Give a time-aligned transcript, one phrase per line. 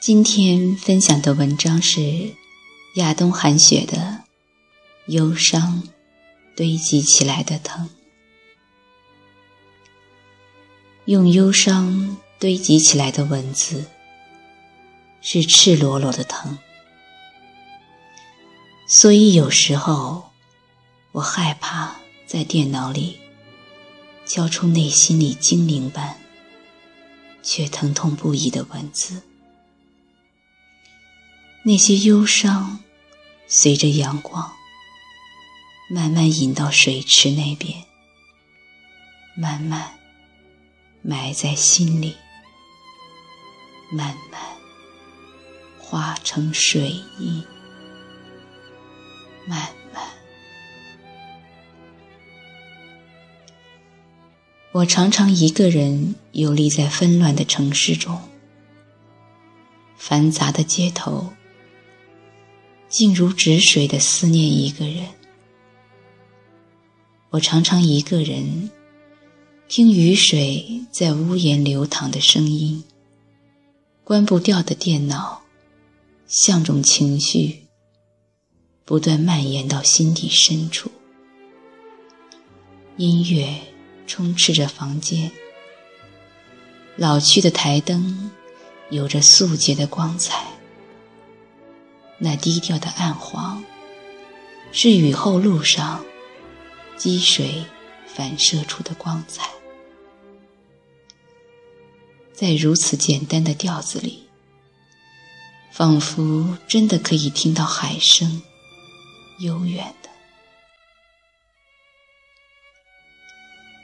[0.00, 2.32] 今天分享的文章是
[2.94, 3.96] 亚东寒雪的
[5.08, 5.82] 《忧伤
[6.56, 7.86] 堆积起来的疼》。
[11.06, 13.86] 用忧伤堆积起来的文字，
[15.20, 16.56] 是赤裸裸的疼。
[18.86, 20.30] 所以有时候，
[21.10, 23.18] 我害怕在电脑里
[24.24, 26.16] 交出内心里精灵般
[27.42, 29.22] 却疼痛不已的文字。
[31.64, 32.78] 那些忧伤，
[33.46, 34.52] 随着阳光
[35.90, 37.84] 慢慢引到水池那边，
[39.36, 39.98] 慢慢
[41.02, 42.16] 埋在心里，
[43.90, 44.40] 慢慢
[45.78, 47.44] 化成水印，
[49.46, 50.02] 慢慢。
[54.72, 58.28] 我常常一个人游历在纷乱的城市中，
[59.98, 61.34] 繁杂的街头。
[62.88, 65.06] 静如止水的思念一个人，
[67.28, 68.70] 我常常一个人
[69.68, 72.82] 听雨水在屋檐流淌的声音，
[74.04, 75.42] 关不掉的电脑
[76.26, 77.66] 像种情绪，
[78.86, 80.90] 不断蔓延到心底深处。
[82.96, 83.54] 音乐
[84.06, 85.30] 充斥着房间，
[86.96, 88.30] 老去的台灯
[88.88, 90.57] 有着素洁的光彩。
[92.18, 93.64] 那低调的暗黄，
[94.72, 96.04] 是雨后路上
[96.96, 97.64] 积水
[98.06, 99.48] 反射出的光彩。
[102.32, 104.28] 在如此简单的调子里，
[105.72, 108.42] 仿佛真的可以听到海声，
[109.38, 110.08] 悠远的。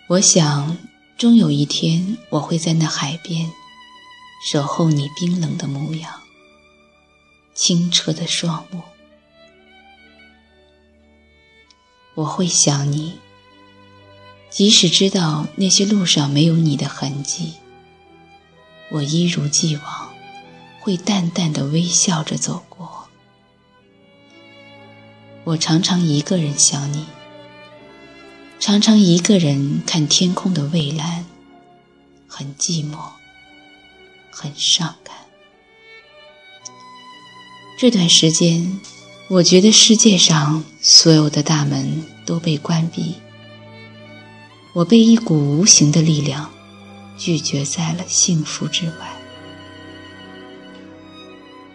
[0.09, 0.77] 我想，
[1.17, 3.51] 终有一天，我会在那海边，
[4.45, 6.24] 守候你冰冷的模样。
[7.55, 8.83] 清澈的双目，
[12.15, 13.21] 我会想你。
[14.51, 17.55] 即使知道那些路上没有你的痕迹，
[18.91, 20.15] 我一如既往
[20.81, 23.09] 会淡淡的微笑着走过。
[25.43, 27.07] 我常常一个人想你，
[28.61, 31.25] 常常一个人看天空的蔚蓝，
[32.29, 33.11] 很寂寞，
[34.31, 35.17] 很伤感。
[37.85, 38.81] 这段时间，
[39.29, 43.17] 我觉得世界上所有的大门都被关闭，
[44.73, 46.51] 我被一股无形的力量
[47.19, 48.95] 拒绝在了幸福之外。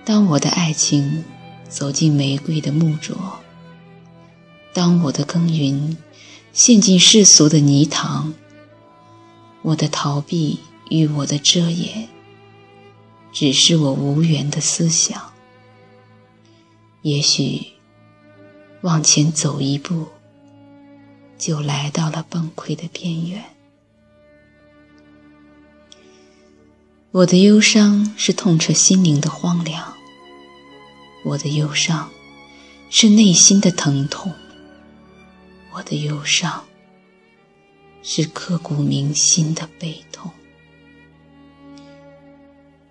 [0.03, 1.23] 当我的爱情
[1.69, 3.15] 走进玫瑰的木拙，
[4.73, 5.95] 当我的耕耘
[6.53, 8.33] 陷进世俗的泥塘，
[9.61, 10.57] 我的逃避
[10.89, 12.09] 与我的遮掩，
[13.31, 15.21] 只是我无缘的思想。
[17.01, 17.65] 也许
[18.81, 20.07] 往前走一步，
[21.37, 23.43] 就来到了崩溃的边缘。
[27.11, 29.93] 我的忧伤是痛彻心灵的荒凉，
[31.23, 32.09] 我的忧伤
[32.89, 34.33] 是内心的疼痛，
[35.73, 36.65] 我的忧伤
[38.03, 40.31] 是刻骨铭心的悲痛，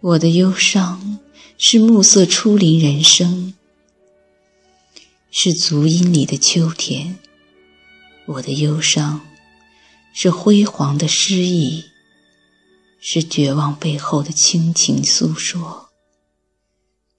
[0.00, 1.18] 我的忧伤
[1.58, 3.54] 是暮色初临人生。
[5.40, 7.16] 是足音里的秋天，
[8.26, 9.20] 我的忧伤
[10.12, 11.84] 是辉煌的诗意，
[12.98, 15.90] 是绝望背后的倾情诉说，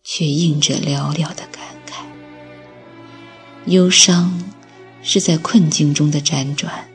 [0.03, 2.03] 却映着寥寥的感慨。
[3.67, 4.51] 忧伤
[5.01, 6.89] 是在困境中的辗转，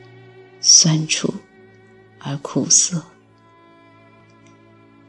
[0.61, 1.33] 酸楚
[2.19, 3.03] 而苦涩，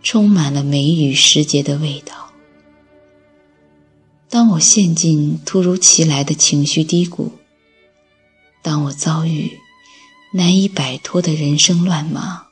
[0.03, 2.26] 充满了梅雨时节的味道。
[4.37, 7.33] 当我陷进突如其来的情绪低谷，
[8.61, 9.59] 当我遭遇
[10.31, 12.49] 难以摆脱的人生乱麻，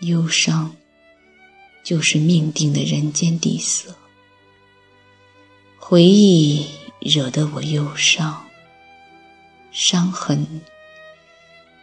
[0.00, 0.74] 忧伤
[1.84, 3.94] 就是命定的人间底色。
[5.78, 6.66] 回忆
[6.98, 8.48] 惹得我忧伤，
[9.70, 10.62] 伤痕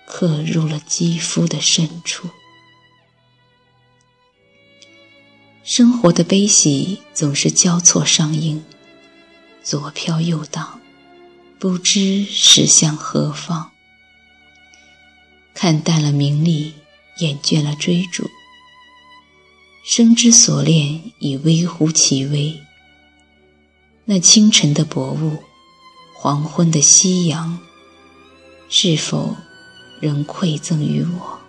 [0.05, 2.27] 刻入了肌肤的深处。
[5.63, 8.61] 生活的悲喜总是交错上映，
[9.63, 10.81] 左飘右荡，
[11.57, 13.71] 不知驶向何方。
[15.53, 16.73] 看淡了名利，
[17.19, 18.29] 厌倦了追逐，
[19.83, 22.59] 生之所恋已微乎其微。
[24.05, 25.43] 那清晨的薄雾，
[26.13, 27.59] 黄昏的夕阳，
[28.69, 29.37] 是否
[30.01, 31.39] 仍馈赠于我？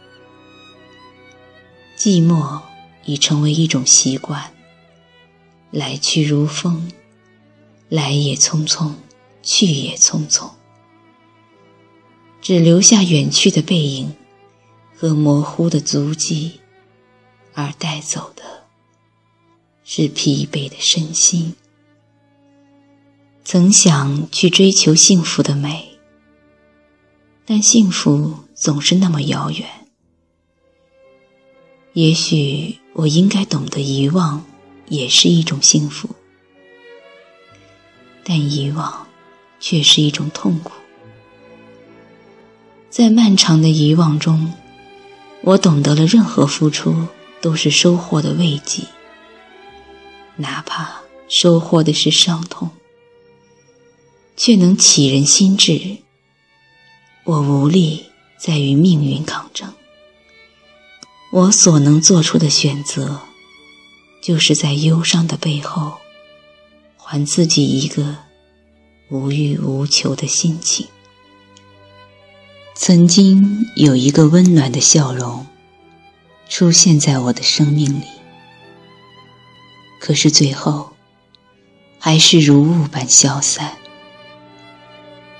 [1.99, 2.62] 寂寞。
[3.06, 4.50] 已成为一种习惯，
[5.70, 6.90] 来去如风，
[7.94, 8.93] 来也匆匆，
[9.41, 10.50] 去也匆匆，
[12.43, 14.17] 只留下远去的背影
[14.96, 16.58] 和模糊的足迹，
[17.52, 18.43] 而带走的
[19.85, 21.55] 是疲惫的身心。
[23.44, 25.97] 曾想去追求幸福的美，
[27.47, 29.69] 但幸福总是那么遥远。
[31.93, 34.44] 也许我应该懂得遗忘。
[34.87, 36.11] 也是一种幸福，
[38.25, 39.06] 但遗忘
[39.61, 40.73] 却是一种痛苦。
[42.91, 44.55] 在漫长的遗忘中，
[45.43, 47.09] 我懂得了任何付出
[47.41, 48.85] 都是收获的慰藉，
[50.37, 52.71] 哪怕收获的是伤痛，
[54.37, 55.99] 却能启人心智。
[57.25, 58.06] 我无力
[58.38, 59.75] 再与命运抗争，
[61.32, 63.21] 我所能做出的选择。
[64.23, 65.99] 就是在忧伤的背后，
[67.14, 68.16] 还自己一个
[69.08, 70.88] 无欲无求的心情。
[72.75, 75.46] 曾经有一个温暖的笑容
[76.49, 78.06] 出现在我的生命里，
[80.00, 80.90] 可是最后
[82.00, 83.76] 还是如雾般消散，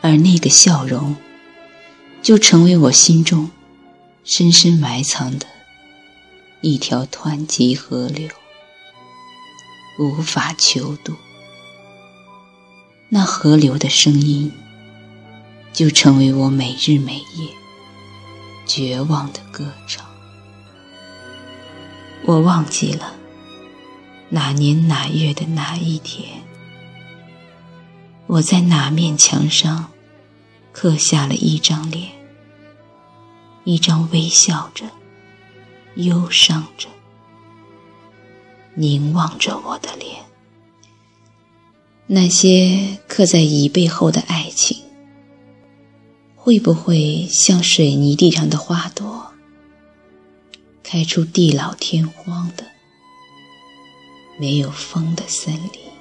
[0.01, 1.17] 而那个笑容
[2.23, 3.51] 就成为我心中
[4.23, 5.47] 深深埋藏的
[6.61, 8.29] 一条湍急河流。
[9.99, 11.15] 无法求渡，
[13.09, 14.53] 那河流的声音，
[15.73, 17.49] 就成为我每日每夜
[18.67, 20.05] 绝望的歌唱。
[22.25, 23.15] 我忘记了
[24.31, 26.43] 哪年哪月的哪一天，
[28.27, 29.93] 我在哪面墙上
[30.73, 32.11] 刻下了一张脸，
[33.65, 34.87] 一张微笑着、
[35.97, 36.89] 忧伤着。
[38.77, 40.25] 凝望着我的脸，
[42.07, 44.77] 那些刻在椅背后的爱情，
[46.37, 49.33] 会不会像水泥地上的花朵，
[50.83, 52.67] 开出地老天荒的、
[54.39, 55.94] 没有风的森林？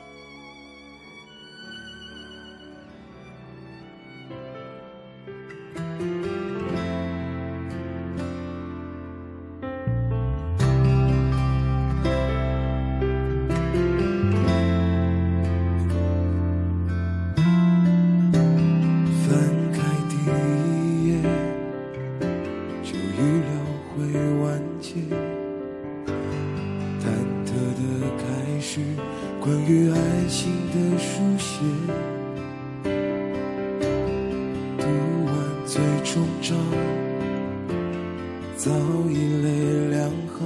[39.10, 39.14] 已
[39.44, 39.48] 泪
[39.90, 40.40] 两行，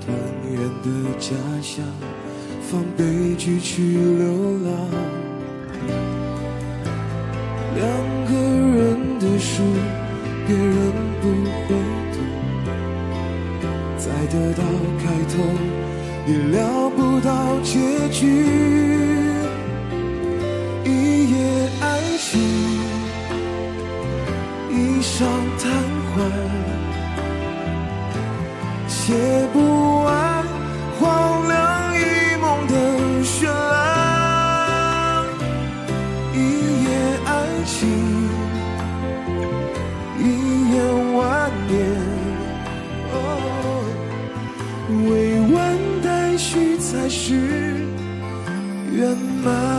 [0.00, 0.06] 团
[0.50, 0.86] 圆的
[1.18, 1.84] 家乡，
[2.62, 4.24] 放悲剧去流
[4.64, 4.66] 浪。
[7.76, 7.86] 两
[8.26, 8.32] 个
[8.76, 8.78] 人
[9.18, 9.62] 的书，
[10.46, 10.76] 别人
[11.20, 11.24] 不
[11.66, 11.68] 会
[12.12, 12.16] 读，
[13.96, 14.62] 再得到
[14.98, 15.34] 开头，
[16.26, 18.18] 也料不到结局。
[25.00, 25.26] 上
[25.58, 25.66] 贪
[28.86, 29.14] 写
[29.52, 30.44] 不完
[30.98, 31.54] 荒凉
[31.94, 32.00] 一
[32.40, 32.74] 梦的
[33.24, 35.24] 绚烂，
[36.34, 36.36] 一
[36.84, 36.86] 夜
[37.24, 37.28] 爱
[37.64, 37.78] 情，
[40.18, 40.22] 一
[40.72, 40.76] 眼
[41.14, 41.76] 万年。
[43.12, 43.14] 哦
[45.06, 45.56] 未完
[46.02, 47.26] 待续才是
[48.92, 49.77] 圆满。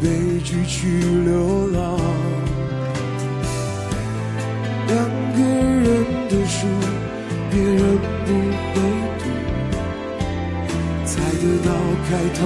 [0.00, 0.08] 悲
[0.42, 1.98] 剧去流浪。
[4.88, 4.96] 两
[5.36, 5.86] 个人
[6.28, 6.66] 的书，
[7.50, 7.78] 别人
[8.24, 8.28] 不
[8.72, 8.74] 会
[9.18, 9.24] 读，
[11.04, 11.68] 猜得到
[12.08, 12.40] 开头，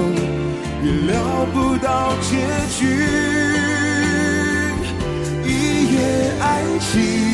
[0.82, 1.12] 也料
[1.52, 1.86] 不到
[2.22, 2.30] 结
[2.76, 2.80] 局。
[5.46, 5.48] 一
[5.94, 5.96] 夜
[6.40, 6.44] 爱
[6.80, 7.33] 情。